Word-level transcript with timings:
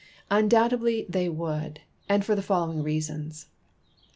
Undoubtedl}^ 0.31 1.05
they 1.07 1.29
would, 1.29 1.81
and 2.09 2.25
for 2.25 2.33
the 2.33 2.41
following 2.41 2.81
reasons. 2.81 3.45